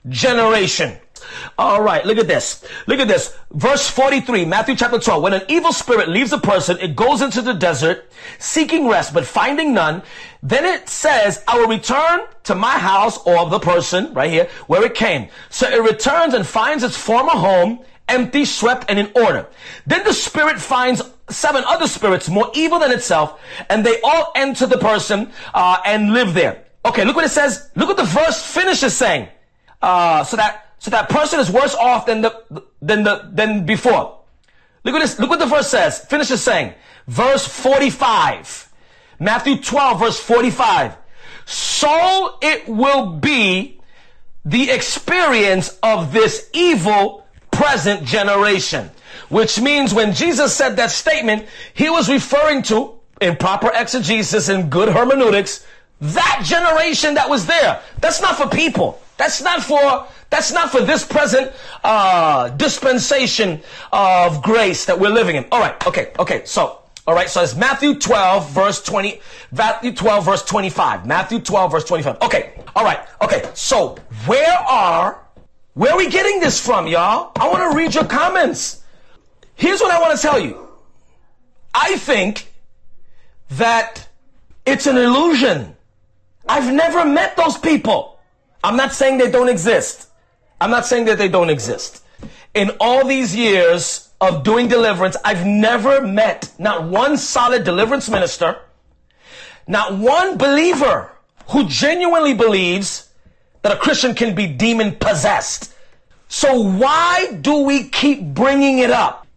generation. 0.08 0.98
All 1.58 1.82
right, 1.82 2.04
look 2.04 2.18
at 2.18 2.26
this. 2.26 2.64
Look 2.86 3.00
at 3.00 3.08
this. 3.08 3.36
Verse 3.52 3.88
43, 3.88 4.44
Matthew 4.44 4.76
chapter 4.76 4.98
12. 4.98 5.22
When 5.22 5.32
an 5.32 5.42
evil 5.48 5.72
spirit 5.72 6.08
leaves 6.08 6.32
a 6.32 6.38
person, 6.38 6.78
it 6.80 6.94
goes 6.94 7.22
into 7.22 7.42
the 7.42 7.54
desert 7.54 8.10
seeking 8.38 8.88
rest, 8.88 9.14
but 9.14 9.24
finding 9.24 9.74
none. 9.74 10.02
Then 10.42 10.64
it 10.64 10.88
says, 10.88 11.42
I 11.48 11.58
will 11.58 11.68
return 11.68 12.20
to 12.44 12.54
my 12.54 12.78
house 12.78 13.18
or 13.26 13.48
the 13.48 13.58
person 13.58 14.12
right 14.14 14.30
here 14.30 14.48
where 14.66 14.84
it 14.84 14.94
came. 14.94 15.28
So 15.50 15.68
it 15.68 15.82
returns 15.82 16.34
and 16.34 16.46
finds 16.46 16.84
its 16.84 16.96
former 16.96 17.32
home 17.32 17.84
empty, 18.08 18.44
swept, 18.44 18.84
and 18.88 18.98
in 18.98 19.10
order. 19.16 19.48
Then 19.86 20.04
the 20.04 20.12
spirit 20.12 20.60
finds 20.60 21.02
seven 21.28 21.64
other 21.66 21.88
spirits 21.88 22.28
more 22.28 22.50
evil 22.54 22.78
than 22.78 22.92
itself, 22.92 23.40
and 23.68 23.84
they 23.84 24.00
all 24.02 24.32
enter 24.36 24.66
the 24.66 24.78
person 24.78 25.32
uh, 25.54 25.78
and 25.84 26.12
live 26.12 26.34
there. 26.34 26.64
Okay, 26.84 27.04
look 27.04 27.16
what 27.16 27.24
it 27.24 27.30
says. 27.30 27.70
Look 27.74 27.88
what 27.88 27.96
the 27.96 28.04
verse 28.04 28.44
finishes 28.44 28.96
saying. 28.96 29.28
Uh, 29.82 30.24
so 30.24 30.36
that 30.36 30.74
so 30.78 30.90
that 30.90 31.08
person 31.08 31.40
is 31.40 31.50
worse 31.50 31.74
off 31.74 32.06
than 32.06 32.22
the 32.22 32.64
than 32.80 33.02
the 33.04 33.28
than 33.32 33.66
before. 33.66 34.18
Look 34.84 34.94
what 34.94 35.00
this. 35.00 35.18
Look 35.18 35.30
what 35.30 35.38
the 35.38 35.46
verse 35.46 35.68
says. 35.68 35.98
Finishes 36.04 36.42
saying. 36.42 36.74
Verse 37.06 37.46
forty-five. 37.46 38.72
Matthew 39.18 39.56
twelve, 39.58 40.00
verse 40.00 40.18
forty-five. 40.18 40.96
So 41.44 42.38
it 42.42 42.68
will 42.68 43.12
be 43.12 43.80
the 44.44 44.70
experience 44.70 45.78
of 45.82 46.12
this 46.12 46.50
evil 46.52 47.26
present 47.50 48.04
generation. 48.04 48.90
Which 49.28 49.60
means 49.60 49.92
when 49.92 50.12
Jesus 50.12 50.54
said 50.54 50.76
that 50.76 50.90
statement, 50.90 51.46
he 51.74 51.90
was 51.90 52.08
referring 52.08 52.62
to, 52.64 53.00
in 53.20 53.36
proper 53.36 53.70
exegesis 53.74 54.48
and 54.48 54.70
good 54.70 54.88
hermeneutics, 54.88 55.66
that 56.00 56.42
generation 56.44 57.14
that 57.14 57.28
was 57.28 57.46
there. 57.46 57.80
That's 58.00 58.20
not 58.20 58.36
for 58.36 58.48
people. 58.48 59.00
That's 59.16 59.42
not 59.42 59.62
for 59.62 60.06
that's 60.28 60.52
not 60.52 60.70
for 60.70 60.82
this 60.82 61.04
present 61.04 61.52
uh, 61.84 62.50
dispensation 62.50 63.62
of 63.92 64.42
grace 64.42 64.84
that 64.86 64.98
we're 64.98 65.10
living 65.10 65.36
in. 65.36 65.46
All 65.52 65.60
right, 65.60 65.86
okay, 65.86 66.12
okay. 66.18 66.42
So, 66.44 66.82
all 67.06 67.14
right. 67.14 67.30
So 67.30 67.42
it's 67.42 67.54
Matthew 67.54 67.94
12 67.94 68.50
verse 68.50 68.82
20. 68.82 69.20
Matthew 69.52 69.92
12 69.92 70.24
verse 70.24 70.42
25. 70.42 71.06
Matthew 71.06 71.38
12 71.38 71.70
verse 71.72 71.84
25. 71.84 72.22
Okay. 72.22 72.52
All 72.74 72.84
right. 72.84 72.98
Okay. 73.22 73.48
So 73.54 73.96
where 74.26 74.58
are 74.58 75.22
where 75.74 75.92
are 75.92 75.98
we 75.98 76.08
getting 76.08 76.40
this 76.40 76.58
from, 76.64 76.86
y'all? 76.86 77.32
I 77.36 77.48
want 77.48 77.70
to 77.70 77.76
read 77.76 77.94
your 77.94 78.06
comments. 78.06 78.82
Here's 79.54 79.80
what 79.80 79.92
I 79.92 80.00
want 80.00 80.16
to 80.16 80.22
tell 80.22 80.38
you. 80.38 80.68
I 81.74 81.96
think 81.96 82.52
that 83.50 84.08
it's 84.64 84.86
an 84.86 84.96
illusion. 84.96 85.76
I've 86.48 86.72
never 86.72 87.04
met 87.04 87.36
those 87.36 87.56
people. 87.58 88.15
I'm 88.66 88.76
not 88.76 88.92
saying 88.92 89.18
they 89.18 89.30
don't 89.30 89.48
exist. 89.48 90.08
I'm 90.60 90.72
not 90.72 90.86
saying 90.86 91.04
that 91.04 91.18
they 91.18 91.28
don't 91.28 91.50
exist. 91.50 92.02
In 92.52 92.72
all 92.80 93.06
these 93.06 93.36
years 93.36 94.10
of 94.20 94.42
doing 94.42 94.66
deliverance, 94.66 95.16
I've 95.24 95.46
never 95.46 96.04
met 96.04 96.50
not 96.58 96.82
one 96.82 97.16
solid 97.16 97.62
deliverance 97.62 98.08
minister, 98.08 98.58
not 99.68 99.96
one 99.96 100.36
believer 100.36 101.12
who 101.50 101.68
genuinely 101.68 102.34
believes 102.34 103.08
that 103.62 103.70
a 103.70 103.76
Christian 103.76 104.16
can 104.16 104.34
be 104.34 104.48
demon 104.48 104.96
possessed. 104.96 105.72
So 106.26 106.60
why 106.60 107.38
do 107.40 107.60
we 107.60 107.88
keep 107.88 108.20
bringing 108.20 108.80
it 108.80 108.90
up? 108.90 109.28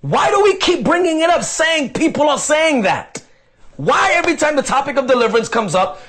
Why 0.00 0.28
do 0.30 0.42
we 0.42 0.56
keep 0.56 0.82
bringing 0.82 1.20
it 1.20 1.30
up 1.30 1.44
saying 1.44 1.92
people 1.92 2.28
are 2.28 2.38
saying 2.38 2.82
that? 2.82 3.22
Why 3.76 4.14
every 4.14 4.34
time 4.34 4.56
the 4.56 4.62
topic 4.62 4.96
of 4.96 5.06
deliverance 5.06 5.48
comes 5.48 5.76
up, 5.76 6.00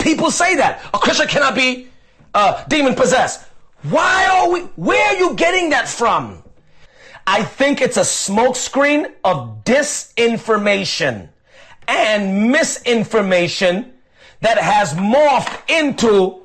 People 0.00 0.30
say 0.30 0.56
that. 0.56 0.82
A 0.94 0.98
Christian 0.98 1.28
cannot 1.28 1.54
be 1.54 1.88
uh, 2.34 2.64
demon 2.68 2.94
possessed. 2.94 3.46
Why 3.82 4.26
are 4.26 4.52
we, 4.52 4.60
where 4.76 5.04
are 5.08 5.16
you 5.16 5.34
getting 5.34 5.70
that 5.70 5.88
from? 5.88 6.42
I 7.26 7.44
think 7.44 7.80
it's 7.80 7.96
a 7.96 8.00
smokescreen 8.00 9.12
of 9.24 9.64
disinformation 9.64 11.28
and 11.86 12.50
misinformation 12.50 13.92
that 14.40 14.58
has 14.58 14.94
morphed 14.94 15.68
into 15.68 16.40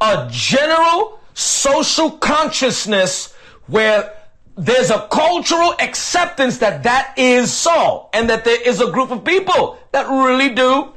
a 0.00 0.28
general 0.30 1.20
social 1.34 2.10
consciousness 2.10 3.32
where 3.66 4.14
there's 4.56 4.90
a 4.90 5.06
cultural 5.10 5.74
acceptance 5.80 6.58
that 6.58 6.82
that 6.82 7.14
is 7.16 7.52
so 7.52 8.08
and 8.12 8.28
that 8.28 8.44
there 8.44 8.60
is 8.60 8.80
a 8.80 8.90
group 8.90 9.10
of 9.10 9.24
people 9.24 9.78
that 9.92 10.08
really 10.08 10.48
do 10.48 10.92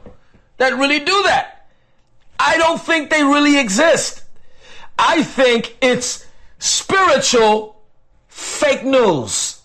that 0.57 0.73
really 0.77 0.99
do 0.99 1.23
that 1.23 1.61
I 2.43 2.57
don't 2.57 2.81
think 2.81 3.11
they 3.11 3.23
really 3.23 3.59
exist. 3.59 4.20
I 5.03 5.23
think 5.23 5.75
it's 5.81 6.27
spiritual 6.59 7.81
fake 8.27 8.83
news. 8.83 9.63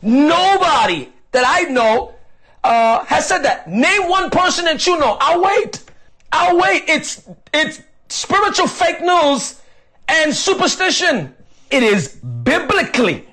Nobody 0.00 1.12
that 1.32 1.44
I 1.44 1.68
know 1.68 2.14
uh, 2.62 3.04
has 3.04 3.26
said 3.26 3.42
that. 3.42 3.68
Name 3.68 4.08
one 4.08 4.30
person 4.30 4.64
that 4.66 4.86
you 4.86 4.96
know. 4.96 5.16
I'll 5.20 5.42
wait. 5.42 5.82
I'll 6.30 6.56
wait. 6.56 6.84
It's 6.86 7.28
it's 7.52 7.82
spiritual 8.08 8.68
fake 8.68 9.00
news 9.00 9.60
and 10.06 10.32
superstition. 10.32 11.34
It 11.72 11.82
is 11.82 12.14
biblically 12.44 13.26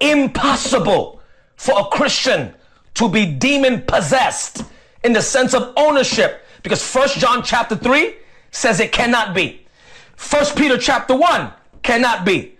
impossible 0.00 1.20
for 1.54 1.78
a 1.78 1.84
Christian 1.84 2.52
to 2.94 3.08
be 3.08 3.26
demon 3.26 3.82
possessed 3.82 4.64
in 5.04 5.12
the 5.12 5.22
sense 5.22 5.54
of 5.54 5.72
ownership 5.76 6.44
because 6.64 6.82
First 6.82 7.18
John 7.18 7.44
chapter 7.44 7.76
3 7.76 8.16
says 8.50 8.80
it 8.80 8.90
cannot 8.90 9.36
be. 9.36 9.66
First 10.20 10.54
Peter 10.54 10.76
chapter 10.76 11.16
1 11.16 11.50
cannot 11.82 12.26
be. 12.26 12.54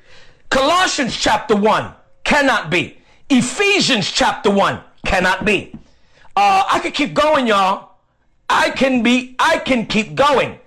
Colossians 0.49 1.15
chapter 1.15 1.55
1 1.55 1.93
cannot 2.25 2.71
be. 2.71 2.97
Ephesians 3.29 4.11
chapter 4.11 4.51
1 4.51 4.81
cannot 5.05 5.45
be. 5.45 5.71
Uh, 6.35 6.65
I 6.69 6.81
could 6.81 6.95
keep 6.95 7.13
going, 7.13 7.47
y'all. 7.47 7.91
I 8.49 8.71
can 8.71 9.03
be, 9.03 9.37
I 9.39 9.59
can 9.59 9.87
keep 9.87 10.15
going. 10.17 10.59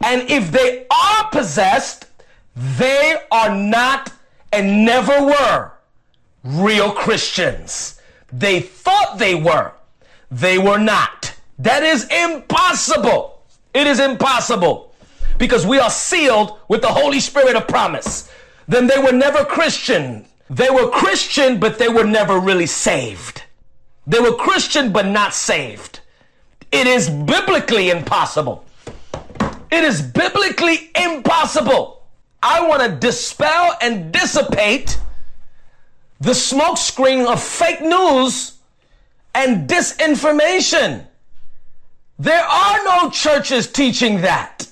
And 0.00 0.22
if 0.30 0.50
they 0.50 0.86
are 0.90 1.30
possessed, 1.30 2.06
they 2.56 3.14
are 3.30 3.54
not 3.54 4.10
and 4.50 4.86
never 4.86 5.26
were 5.26 5.72
real 6.42 6.90
Christians. 6.92 8.00
They 8.32 8.60
thought 8.60 9.18
they 9.18 9.36
were. 9.36 9.72
They 10.30 10.58
were 10.58 10.78
not. 10.78 11.34
That 11.58 11.82
is 11.82 12.08
impossible. 12.10 13.42
It 13.74 13.86
is 13.86 14.00
impossible 14.00 14.87
because 15.38 15.66
we 15.66 15.78
are 15.78 15.90
sealed 15.90 16.58
with 16.68 16.82
the 16.82 16.88
Holy 16.88 17.20
Spirit 17.20 17.56
of 17.56 17.66
promise. 17.68 18.30
Then 18.66 18.86
they 18.86 18.98
were 18.98 19.12
never 19.12 19.44
Christian. 19.44 20.26
They 20.50 20.70
were 20.70 20.90
Christian, 20.90 21.58
but 21.58 21.78
they 21.78 21.88
were 21.88 22.04
never 22.04 22.38
really 22.38 22.66
saved. 22.66 23.42
They 24.06 24.20
were 24.20 24.34
Christian, 24.34 24.92
but 24.92 25.06
not 25.06 25.34
saved. 25.34 26.00
It 26.72 26.86
is 26.86 27.08
biblically 27.08 27.90
impossible. 27.90 28.64
It 29.70 29.84
is 29.84 30.02
biblically 30.02 30.90
impossible. 30.94 32.02
I 32.42 32.66
want 32.66 32.82
to 32.82 32.88
dispel 32.88 33.76
and 33.80 34.12
dissipate 34.12 34.98
the 36.20 36.32
smokescreen 36.32 37.26
of 37.26 37.42
fake 37.42 37.80
news 37.80 38.58
and 39.34 39.68
disinformation. 39.68 41.06
There 42.18 42.44
are 42.44 42.84
no 42.84 43.10
churches 43.10 43.70
teaching 43.70 44.22
that. 44.22 44.67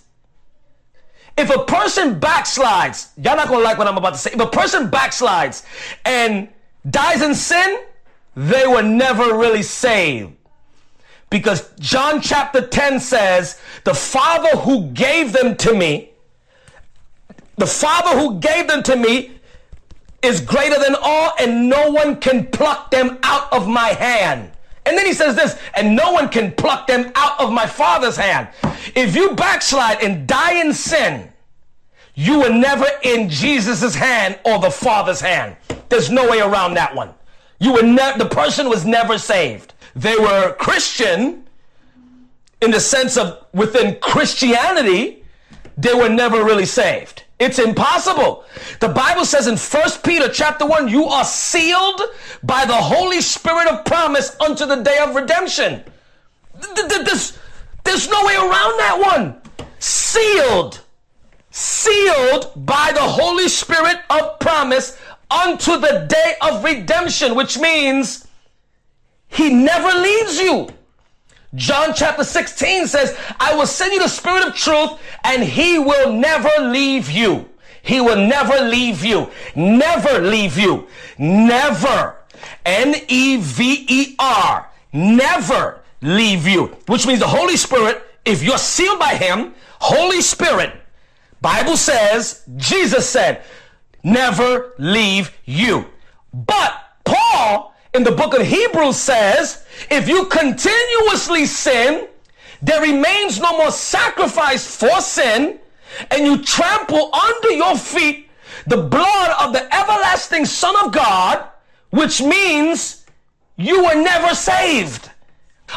If 1.36 1.50
a 1.54 1.64
person 1.64 2.18
backslides, 2.18 3.10
y'all 3.16 3.36
not 3.36 3.48
gonna 3.48 3.62
like 3.62 3.78
what 3.78 3.86
I'm 3.86 3.98
about 3.98 4.14
to 4.14 4.18
say. 4.18 4.30
If 4.32 4.40
a 4.40 4.46
person 4.46 4.90
backslides 4.90 5.64
and 6.04 6.48
dies 6.88 7.22
in 7.22 7.34
sin, 7.34 7.80
they 8.34 8.66
were 8.66 8.82
never 8.82 9.36
really 9.36 9.62
saved. 9.62 10.32
Because 11.28 11.70
John 11.80 12.20
chapter 12.20 12.66
10 12.66 13.00
says, 13.00 13.60
the 13.84 13.94
Father 13.94 14.56
who 14.58 14.90
gave 14.92 15.32
them 15.32 15.56
to 15.56 15.74
me, 15.74 16.10
the 17.56 17.66
Father 17.66 18.18
who 18.18 18.38
gave 18.38 18.68
them 18.68 18.82
to 18.84 18.96
me 18.96 19.32
is 20.22 20.40
greater 20.40 20.78
than 20.78 20.96
all, 21.00 21.32
and 21.38 21.68
no 21.68 21.90
one 21.90 22.16
can 22.20 22.46
pluck 22.46 22.90
them 22.90 23.18
out 23.22 23.52
of 23.52 23.68
my 23.68 23.88
hand. 23.88 24.50
And 24.86 24.96
then 24.96 25.04
he 25.04 25.12
says 25.12 25.34
this, 25.34 25.58
and 25.74 25.96
no 25.96 26.12
one 26.12 26.28
can 26.28 26.52
pluck 26.52 26.86
them 26.86 27.12
out 27.16 27.40
of 27.40 27.52
my 27.52 27.66
father's 27.66 28.16
hand. 28.16 28.48
If 28.94 29.14
you 29.14 29.32
backslide 29.34 30.02
and 30.02 30.26
die 30.26 30.60
in 30.60 30.72
sin, 30.72 31.32
you 32.14 32.40
were 32.40 32.50
never 32.50 32.86
in 33.02 33.28
Jesus' 33.28 33.94
hand 33.94 34.38
or 34.44 34.58
the 34.58 34.70
father's 34.70 35.20
hand. 35.20 35.56
There's 35.88 36.10
no 36.10 36.30
way 36.30 36.40
around 36.40 36.74
that 36.74 36.94
one. 36.94 37.12
You 37.58 37.74
were 37.74 37.82
the 37.82 38.28
person 38.30 38.68
was 38.68 38.86
never 38.86 39.18
saved. 39.18 39.74
They 39.94 40.16
were 40.16 40.54
Christian 40.54 41.46
in 42.62 42.70
the 42.70 42.80
sense 42.80 43.16
of 43.16 43.44
within 43.52 43.98
Christianity, 44.00 45.24
they 45.76 45.94
were 45.94 46.08
never 46.08 46.42
really 46.44 46.64
saved. 46.64 47.24
It's 47.38 47.58
impossible. 47.58 48.44
The 48.80 48.88
Bible 48.88 49.24
says 49.24 49.46
in 49.46 49.56
1 49.56 49.90
Peter 50.02 50.28
chapter 50.28 50.64
1, 50.64 50.88
you 50.88 51.04
are 51.04 51.24
sealed 51.24 52.00
by 52.42 52.64
the 52.64 52.74
Holy 52.74 53.20
Spirit 53.20 53.68
of 53.68 53.84
promise 53.84 54.34
unto 54.40 54.64
the 54.64 54.76
day 54.76 54.98
of 54.98 55.14
redemption. 55.14 55.84
There's, 56.88 57.38
there's 57.84 58.08
no 58.08 58.24
way 58.24 58.36
around 58.36 58.78
that 58.78 58.98
one. 58.98 59.66
Sealed. 59.78 60.80
Sealed 61.50 62.52
by 62.56 62.92
the 62.94 63.00
Holy 63.00 63.48
Spirit 63.48 63.98
of 64.08 64.38
promise 64.38 64.98
unto 65.30 65.78
the 65.78 66.06
day 66.08 66.36
of 66.40 66.64
redemption, 66.64 67.34
which 67.34 67.58
means 67.58 68.26
he 69.28 69.52
never 69.52 69.98
leaves 69.98 70.38
you. 70.38 70.68
John 71.56 71.92
chapter 71.94 72.22
16 72.22 72.86
says, 72.86 73.18
I 73.40 73.56
will 73.56 73.66
send 73.66 73.92
you 73.92 74.00
the 74.00 74.08
spirit 74.08 74.46
of 74.46 74.54
truth 74.54 75.00
and 75.24 75.42
he 75.42 75.78
will 75.78 76.12
never 76.12 76.50
leave 76.60 77.10
you. 77.10 77.48
He 77.82 78.00
will 78.00 78.16
never 78.16 78.68
leave 78.68 79.04
you. 79.04 79.30
Never 79.54 80.20
leave 80.20 80.58
you. 80.58 80.86
Never. 81.18 82.16
N-E-V-E-R. 82.64 84.70
Never 84.92 85.80
leave 86.00 86.46
you. 86.46 86.66
Which 86.86 87.06
means 87.06 87.20
the 87.20 87.28
Holy 87.28 87.56
Spirit, 87.56 88.02
if 88.24 88.42
you're 88.42 88.58
sealed 88.58 88.98
by 88.98 89.14
him, 89.14 89.54
Holy 89.80 90.20
Spirit, 90.20 90.72
Bible 91.40 91.76
says, 91.76 92.44
Jesus 92.56 93.08
said, 93.08 93.42
never 94.02 94.72
leave 94.78 95.36
you. 95.44 95.86
But 96.32 96.74
Paul 97.04 97.74
in 97.94 98.04
the 98.04 98.12
book 98.12 98.34
of 98.34 98.46
Hebrews 98.46 98.96
says, 98.96 99.65
if 99.90 100.08
you 100.08 100.26
continuously 100.26 101.46
sin, 101.46 102.08
there 102.62 102.80
remains 102.80 103.40
no 103.40 103.56
more 103.58 103.70
sacrifice 103.70 104.76
for 104.76 105.00
sin, 105.00 105.58
and 106.10 106.26
you 106.26 106.42
trample 106.42 107.14
under 107.14 107.50
your 107.50 107.76
feet 107.76 108.28
the 108.66 108.76
blood 108.76 109.36
of 109.40 109.52
the 109.52 109.74
everlasting 109.74 110.44
Son 110.44 110.74
of 110.84 110.92
God, 110.92 111.46
which 111.90 112.20
means 112.22 113.06
you 113.56 113.84
were 113.84 113.94
never 113.94 114.34
saved. 114.34 115.10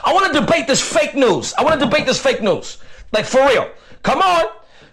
I 0.04 0.14
want 0.14 0.34
to 0.34 0.40
debate 0.40 0.68
this 0.68 0.82
fake 0.82 1.16
news. 1.16 1.54
I 1.54 1.64
want 1.64 1.80
to 1.80 1.86
debate 1.86 2.06
this 2.06 2.22
fake 2.22 2.42
news. 2.42 2.78
Like 3.12 3.26
for 3.26 3.46
real. 3.48 3.70
Come 4.04 4.22
on. 4.22 4.46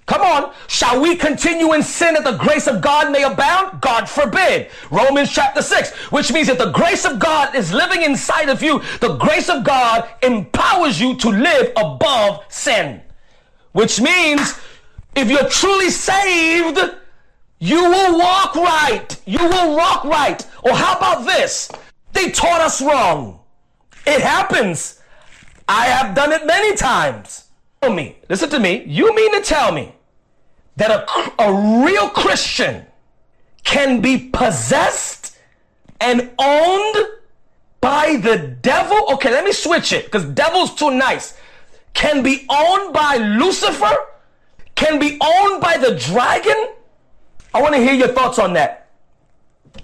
Come 0.07 0.23
on. 0.23 0.53
Shall 0.69 1.01
we 1.01 1.17
continue 1.17 1.73
in 1.73 1.83
sin 1.83 2.15
that 2.15 2.25
the 2.25 2.37
grace 2.37 2.69
of 2.69 2.81
God 2.81 3.11
may 3.11 3.25
abound? 3.25 3.81
God 3.81 4.09
forbid. 4.09 4.71
Romans 4.91 5.33
chapter 5.33 5.61
6, 5.61 5.93
which 6.13 6.33
means 6.33 6.47
that 6.47 6.59
the 6.59 6.71
grace 6.71 7.05
of 7.05 7.19
God 7.19 7.55
is 7.57 7.73
living 7.73 8.03
inside 8.03 8.49
of 8.49 8.63
you. 8.63 8.81
The 9.01 9.17
grace 9.17 9.49
of 9.49 9.65
God 9.65 10.09
empowers 10.23 11.01
you 11.01 11.17
to 11.17 11.29
live 11.29 11.73
above 11.77 12.45
sin. 12.49 13.03
Which 13.73 14.01
means 14.01 14.59
if 15.17 15.29
you're 15.29 15.49
truly 15.49 15.91
saved, 15.91 16.79
you 17.59 17.83
will 17.83 18.19
walk 18.19 18.55
right. 18.55 19.09
You 19.27 19.41
will 19.41 19.77
walk 19.77 20.05
right. 20.05 20.47
Or 20.63 20.73
how 20.73 20.97
about 20.97 21.27
this? 21.27 21.71
They 22.13 22.31
taught 22.31 22.61
us 22.61 22.81
wrong. 22.81 23.41
It 24.07 24.21
happens. 24.21 25.01
I 25.69 25.87
have 25.87 26.15
done 26.15 26.33
it 26.33 26.47
many 26.47 26.77
times. 26.77 27.43
Me, 27.83 28.17
listen 28.29 28.51
to 28.51 28.59
me. 28.59 28.83
You 28.85 29.15
mean 29.15 29.33
to 29.35 29.41
tell 29.41 29.71
me 29.71 29.95
that 30.77 30.91
a, 30.91 31.43
a 31.43 31.85
real 31.85 32.09
Christian 32.11 32.87
can 33.65 34.01
be 34.01 34.19
possessed 34.19 35.37
and 36.01 36.31
owned 36.39 36.97
by 37.81 38.17
the 38.17 38.57
devil? 38.63 39.13
Okay, 39.15 39.31
let 39.31 39.45
me 39.45 39.53
switch 39.53 39.93
it 39.93 40.05
because 40.05 40.25
devil's 40.25 40.75
too 40.75 40.91
nice. 40.91 41.39
Can 41.95 42.23
be 42.23 42.47
owned 42.51 42.93
by 42.93 43.17
Lucifer? 43.17 43.97
Can 44.75 44.99
be 44.99 45.19
owned 45.21 45.63
by 45.63 45.79
the 45.79 45.95
dragon? 45.95 46.75
I 47.55 47.63
want 47.63 47.75
to 47.75 47.81
hear 47.81 47.95
your 47.95 48.09
thoughts 48.09 48.39
on 48.39 48.53
that. 48.53 48.89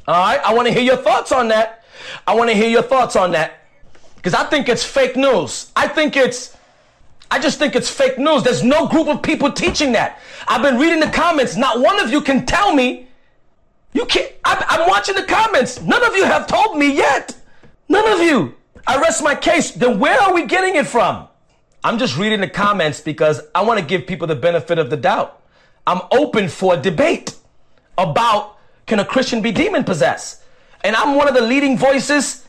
All 0.06 0.14
right, 0.14 0.40
I 0.44 0.52
want 0.52 0.68
to 0.68 0.74
hear 0.74 0.82
your 0.82 0.96
thoughts 0.98 1.32
on 1.32 1.48
that. 1.48 1.84
I 2.26 2.34
want 2.34 2.50
to 2.50 2.56
hear 2.56 2.68
your 2.68 2.82
thoughts 2.82 3.16
on 3.16 3.32
that 3.32 3.60
because 4.16 4.34
I 4.34 4.44
think 4.44 4.68
it's 4.68 4.84
fake 4.84 5.16
news. 5.16 5.70
I 5.74 5.88
think 5.88 6.16
it's 6.16 6.56
I 7.32 7.38
just 7.38 7.58
think 7.58 7.74
it's 7.74 7.88
fake 7.88 8.18
news. 8.18 8.42
There's 8.42 8.62
no 8.62 8.86
group 8.86 9.08
of 9.08 9.22
people 9.22 9.50
teaching 9.50 9.92
that. 9.92 10.20
I've 10.46 10.60
been 10.60 10.76
reading 10.76 11.00
the 11.00 11.08
comments. 11.08 11.56
Not 11.56 11.80
one 11.80 11.98
of 11.98 12.10
you 12.10 12.20
can 12.20 12.44
tell 12.44 12.74
me. 12.74 13.08
You 13.94 14.04
can't. 14.04 14.30
I'm, 14.44 14.62
I'm 14.68 14.86
watching 14.86 15.14
the 15.14 15.22
comments. 15.22 15.80
None 15.80 16.04
of 16.04 16.14
you 16.14 16.26
have 16.26 16.46
told 16.46 16.76
me 16.76 16.94
yet. 16.94 17.34
None 17.88 18.06
of 18.06 18.20
you. 18.20 18.54
I 18.86 19.00
rest 19.00 19.24
my 19.24 19.34
case. 19.34 19.70
Then 19.70 19.98
where 19.98 20.20
are 20.20 20.34
we 20.34 20.44
getting 20.44 20.76
it 20.76 20.86
from? 20.86 21.26
I'm 21.82 21.96
just 21.96 22.18
reading 22.18 22.42
the 22.42 22.50
comments 22.50 23.00
because 23.00 23.40
I 23.54 23.62
want 23.62 23.80
to 23.80 23.86
give 23.86 24.06
people 24.06 24.26
the 24.26 24.36
benefit 24.36 24.78
of 24.78 24.90
the 24.90 24.98
doubt. 24.98 25.40
I'm 25.86 26.02
open 26.10 26.50
for 26.50 26.76
debate 26.76 27.34
about 27.96 28.58
can 28.84 28.98
a 28.98 29.06
Christian 29.06 29.40
be 29.40 29.52
demon 29.52 29.84
possessed? 29.84 30.42
And 30.84 30.94
I'm 30.94 31.14
one 31.14 31.28
of 31.28 31.34
the 31.34 31.40
leading 31.40 31.78
voices 31.78 32.46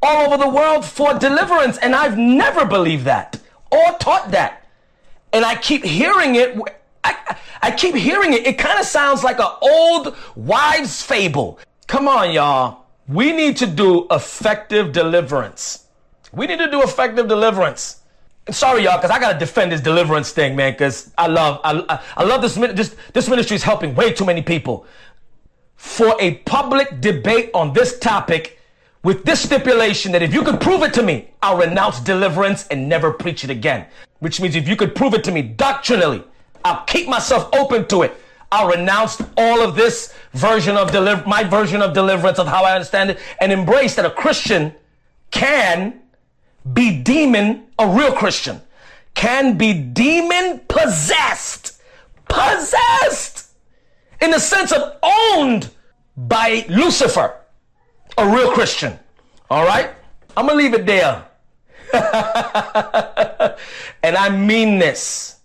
all 0.00 0.24
over 0.24 0.42
the 0.42 0.48
world 0.48 0.86
for 0.86 1.12
deliverance, 1.18 1.76
and 1.76 1.94
I've 1.94 2.16
never 2.16 2.64
believed 2.64 3.04
that 3.04 3.38
all 3.72 3.96
taught 3.98 4.30
that. 4.30 4.68
And 5.32 5.44
I 5.44 5.56
keep 5.56 5.84
hearing 5.84 6.36
it. 6.36 6.58
I, 7.02 7.36
I 7.62 7.70
keep 7.70 7.94
hearing 7.94 8.32
it. 8.32 8.46
It 8.46 8.58
kind 8.58 8.78
of 8.78 8.86
sounds 8.86 9.24
like 9.24 9.40
an 9.40 9.50
old 9.60 10.16
wives' 10.36 11.02
fable. 11.02 11.58
Come 11.86 12.06
on, 12.06 12.32
y'all. 12.32 12.84
We 13.08 13.32
need 13.32 13.56
to 13.58 13.66
do 13.66 14.06
effective 14.10 14.92
deliverance. 14.92 15.86
We 16.32 16.46
need 16.46 16.58
to 16.58 16.70
do 16.70 16.82
effective 16.82 17.28
deliverance. 17.28 18.00
sorry, 18.50 18.84
y'all, 18.84 18.98
because 18.98 19.10
I 19.10 19.18
gotta 19.18 19.38
defend 19.38 19.72
this 19.72 19.80
deliverance 19.80 20.30
thing, 20.30 20.54
man. 20.54 20.72
Because 20.72 21.10
I 21.18 21.26
love, 21.26 21.60
I, 21.64 22.00
I 22.16 22.24
love 22.24 22.42
this. 22.42 22.54
This 22.54 22.96
this 23.12 23.28
ministry 23.28 23.56
is 23.56 23.62
helping 23.62 23.94
way 23.94 24.12
too 24.12 24.24
many 24.24 24.42
people. 24.42 24.86
For 25.76 26.16
a 26.20 26.36
public 26.46 27.00
debate 27.00 27.50
on 27.54 27.72
this 27.72 27.98
topic 27.98 28.58
with 29.02 29.24
this 29.24 29.42
stipulation 29.42 30.12
that 30.12 30.22
if 30.22 30.32
you 30.32 30.42
could 30.42 30.60
prove 30.60 30.82
it 30.82 30.94
to 30.94 31.02
me, 31.02 31.30
I'll 31.42 31.58
renounce 31.58 32.00
deliverance 32.00 32.66
and 32.68 32.88
never 32.88 33.12
preach 33.12 33.44
it 33.44 33.50
again. 33.50 33.86
Which 34.20 34.40
means 34.40 34.54
if 34.54 34.68
you 34.68 34.76
could 34.76 34.94
prove 34.94 35.14
it 35.14 35.24
to 35.24 35.32
me 35.32 35.42
doctrinally 35.42 36.24
I'll 36.64 36.84
keep 36.84 37.08
myself 37.08 37.48
open 37.54 37.86
to 37.88 38.02
it. 38.02 38.16
I'll 38.50 38.68
renounce 38.68 39.20
all 39.36 39.62
of 39.62 39.74
this 39.74 40.14
version 40.34 40.76
of 40.76 40.92
deliver 40.92 41.26
my 41.26 41.42
version 41.42 41.80
of 41.80 41.94
deliverance 41.94 42.38
of 42.38 42.46
how 42.46 42.64
I 42.64 42.74
understand 42.74 43.10
it 43.10 43.18
and 43.40 43.50
embrace 43.50 43.94
that 43.96 44.04
a 44.04 44.10
Christian 44.10 44.74
can 45.30 46.00
be 46.72 47.02
demon, 47.02 47.64
a 47.78 47.88
real 47.88 48.12
Christian 48.12 48.60
can 49.14 49.58
be 49.58 49.72
demon 49.72 50.60
possessed. 50.68 51.80
Possessed! 52.28 53.50
In 54.20 54.30
the 54.30 54.38
sense 54.38 54.72
of 54.72 54.96
owned 55.02 55.70
by 56.16 56.64
Lucifer, 56.68 57.34
a 58.18 58.28
real 58.28 58.52
Christian. 58.52 58.98
All 59.50 59.64
right? 59.66 59.90
I'm 60.36 60.46
gonna 60.46 60.58
leave 60.58 60.74
it 60.74 60.86
there. 60.86 61.26
and 64.02 64.16
I 64.16 64.30
mean 64.30 64.78
this 64.78 65.40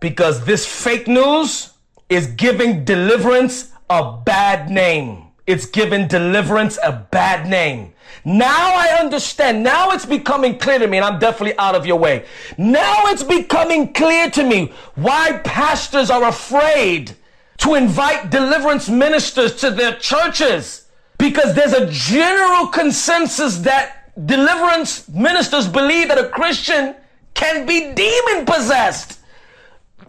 because 0.00 0.44
this 0.44 0.66
fake 0.66 1.08
news 1.08 1.72
is 2.08 2.26
giving 2.28 2.84
deliverance 2.84 3.72
a 3.90 4.18
bad 4.24 4.70
name. 4.70 5.24
It's 5.46 5.66
giving 5.66 6.06
deliverance 6.06 6.78
a 6.82 6.92
bad 7.10 7.48
name. 7.48 7.94
Now 8.24 8.74
I 8.76 8.98
understand. 9.00 9.62
Now 9.62 9.90
it's 9.90 10.06
becoming 10.06 10.58
clear 10.58 10.78
to 10.78 10.86
me, 10.86 10.98
and 10.98 11.04
I'm 11.04 11.18
definitely 11.18 11.58
out 11.58 11.74
of 11.74 11.84
your 11.86 11.98
way. 11.98 12.26
Now 12.56 13.06
it's 13.06 13.24
becoming 13.24 13.92
clear 13.92 14.30
to 14.30 14.44
me 14.44 14.72
why 14.94 15.40
pastors 15.44 16.10
are 16.10 16.28
afraid 16.28 17.16
to 17.58 17.74
invite 17.74 18.30
deliverance 18.30 18.88
ministers 18.88 19.56
to 19.56 19.70
their 19.70 19.96
churches. 19.96 20.81
Because 21.22 21.54
there's 21.54 21.72
a 21.72 21.86
general 21.88 22.66
consensus 22.66 23.58
that 23.58 24.10
deliverance 24.26 25.08
ministers 25.08 25.68
believe 25.68 26.08
that 26.08 26.18
a 26.18 26.28
Christian 26.30 26.96
can 27.32 27.64
be 27.64 27.94
demon 27.94 28.44
possessed. 28.44 29.20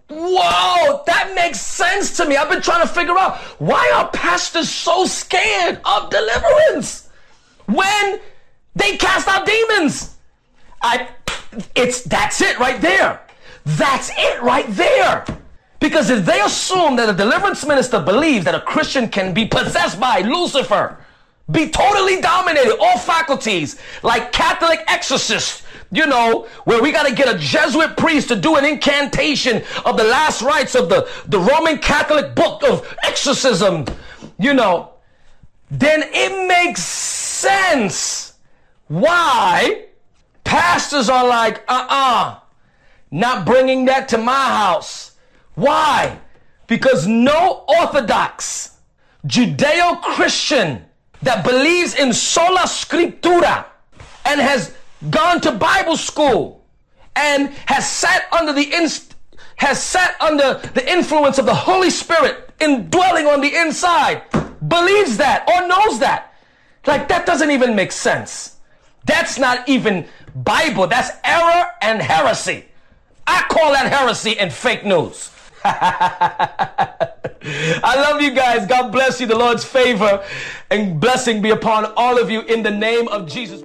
Whoa, 0.10 1.04
that 1.06 1.34
makes 1.36 1.62
sense 1.62 2.17
to 2.17 2.26
me. 2.28 2.36
I've 2.36 2.49
been 2.49 2.63
trying 2.63 2.82
to 2.82 2.91
figure 2.91 3.15
out 3.15 3.38
why 3.60 3.91
are 3.93 4.10
pastors 4.10 4.69
so 4.69 5.06
scared 5.06 5.80
of 5.86 6.10
deliverance 6.10 7.08
when 7.67 8.19
they 8.76 8.97
cast 8.97 9.28
out 9.28 9.45
demons? 9.45 10.17
I 10.82 11.10
it's 11.76 12.02
that's 12.02 12.41
it 12.41 12.58
right 12.58 12.82
there. 12.82 13.21
That's 13.65 14.10
it 14.17 14.41
right 14.41 14.65
there. 14.69 15.26
Because 15.80 16.10
if 16.10 16.26
they 16.26 16.41
assume 16.41 16.95
that 16.95 17.08
a 17.08 17.13
deliverance 17.13 17.63
minister 17.63 17.99
believes 17.99 18.45
that 18.45 18.56
a 18.56 18.62
Christian 18.62 19.10
can 19.10 19.32
be 19.32 19.45
possessed 19.45 19.99
by 19.99 20.21
Lucifer, 20.21 20.97
be 21.51 21.69
totally 21.69 22.21
dominated, 22.21 22.77
all 22.79 22.97
faculties, 22.97 23.79
like 24.01 24.32
Catholic 24.32 24.82
exorcists, 24.88 25.63
you 25.91 26.08
know, 26.08 26.47
where 26.63 26.82
we 26.82 26.91
got 26.91 27.06
to 27.06 27.13
get 27.13 27.34
a 27.34 27.38
Jesuit 27.38 27.97
priest 27.97 28.29
to 28.29 28.36
do 28.36 28.56
an 28.56 28.65
incantation 28.65 29.62
of 29.86 29.97
the 29.97 30.06
last 30.06 30.41
rites 30.41 30.73
of 30.73 30.89
the, 30.89 31.08
the 31.27 31.39
Roman 31.39 31.77
Catholic 31.77 32.34
book 32.34 32.63
of 32.63 32.95
exorcism, 33.03 33.86
you 34.39 34.53
know, 34.53 34.93
then 35.69 36.03
it 36.06 36.47
makes 36.47 36.82
sense 36.82 38.34
why 38.88 39.86
pastors 40.43 41.10
are 41.10 41.27
like, 41.27 41.58
uh 41.67 41.88
uh-uh, 41.89 42.29
uh, 42.29 42.39
not 43.12 43.45
bringing 43.45 43.86
that 43.86 44.08
to 44.10 44.17
my 44.17 44.45
house. 44.45 45.12
Why? 45.56 46.19
Because 46.67 47.06
no 47.06 47.65
Orthodox, 47.67 48.77
Judeo 49.27 50.01
Christian, 50.01 50.86
that 51.23 51.43
believes 51.43 51.95
in 51.95 52.13
sola 52.13 52.62
scriptura 52.62 53.65
and 54.25 54.39
has 54.39 54.73
gone 55.09 55.41
to 55.41 55.51
Bible 55.51 55.97
school 55.97 56.65
and 57.15 57.49
has 57.65 57.89
sat 57.89 58.25
under 58.31 58.53
the 58.53 58.73
inst- 58.73 59.15
has 59.55 59.81
sat 59.81 60.15
under 60.19 60.55
the 60.73 60.91
influence 60.91 61.38
of 61.38 61.45
the 61.45 61.53
Holy 61.53 61.89
Spirit 61.89 62.49
indwelling 62.59 63.27
on 63.27 63.41
the 63.41 63.55
inside 63.55 64.23
believes 64.67 65.17
that 65.17 65.47
or 65.47 65.67
knows 65.67 65.99
that. 65.99 66.33
Like 66.86 67.07
that 67.09 67.25
doesn't 67.25 67.51
even 67.51 67.75
make 67.75 67.91
sense. 67.91 68.57
That's 69.05 69.38
not 69.38 69.67
even 69.67 70.07
Bible. 70.36 70.88
That's 70.88 71.12
error 71.23 71.67
and 71.81 72.01
heresy. 72.01 72.65
I 73.27 73.45
call 73.49 73.71
that 73.71 73.91
heresy 73.91 74.38
and 74.38 74.51
fake 74.51 74.86
news. 74.86 75.29
I 75.65 77.95
love 77.95 78.21
you 78.21 78.31
guys. 78.31 78.67
God 78.67 78.91
bless 78.91 79.21
you. 79.21 79.27
The 79.27 79.38
Lord's 79.38 79.63
favor 79.63 80.25
and 80.73 80.99
blessing 80.99 81.39
be 81.39 81.51
upon 81.51 81.86
all 81.95 82.17
of 82.17 82.31
you 82.31 82.41
in 82.41 82.63
the 82.63 82.71
name 82.71 83.07
of 83.09 83.29
Jesus. 83.29 83.62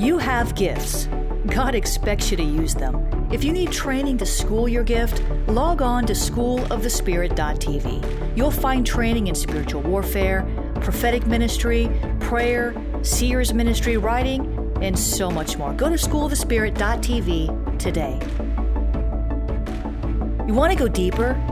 You 0.00 0.18
have 0.18 0.54
gifts. 0.54 1.08
God 1.48 1.74
expects 1.74 2.30
you 2.30 2.36
to 2.36 2.44
use 2.44 2.76
them. 2.76 3.08
If 3.32 3.42
you 3.42 3.52
need 3.52 3.72
training 3.72 4.18
to 4.18 4.26
school 4.26 4.68
your 4.68 4.84
gift, 4.84 5.24
log 5.48 5.82
on 5.82 6.06
to 6.06 6.12
schoolofthespirit.tv. 6.12 8.36
You'll 8.36 8.52
find 8.52 8.86
training 8.86 9.26
in 9.26 9.34
spiritual 9.34 9.82
warfare, 9.82 10.46
prophetic 10.76 11.26
ministry, 11.26 11.90
prayer, 12.20 12.76
seers 13.02 13.52
ministry, 13.52 13.96
writing, 13.96 14.72
and 14.80 14.96
so 14.96 15.32
much 15.32 15.56
more. 15.56 15.72
Go 15.72 15.88
to 15.88 15.96
schoolofthespirit.tv 15.96 17.78
today. 17.80 18.20
You 20.46 20.54
want 20.54 20.72
to 20.72 20.78
go 20.78 20.86
deeper? 20.86 21.51